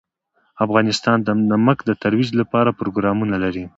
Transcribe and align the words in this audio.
افغانستان 0.65 1.17
د 1.23 1.29
نمک 1.51 1.77
د 1.85 1.91
ترویج 2.03 2.29
لپاره 2.39 2.77
پروګرامونه 2.79 3.35
لري. 3.43 3.65